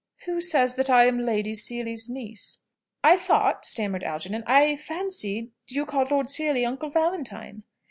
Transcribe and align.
"Who 0.25 0.41
says 0.41 0.73
that 0.77 0.89
I 0.89 1.05
am 1.05 1.19
Lady 1.19 1.53
Seely's 1.53 2.09
niece?" 2.09 2.63
"I 3.03 3.17
thought," 3.17 3.65
stammered 3.65 4.03
Algernon 4.03 4.43
"I 4.47 4.75
fancied 4.75 5.51
you 5.67 5.85
called 5.85 6.09
Lord 6.09 6.27
Seely 6.27 6.65
'Uncle 6.65 6.89
Valentine?'" 6.89 7.61